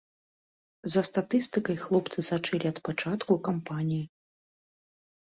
[0.93, 4.05] За статыстыкай хлопцы сачылі ад пачатку кампаніі.